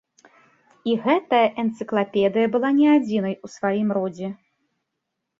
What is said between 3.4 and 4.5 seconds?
у сваім родзе.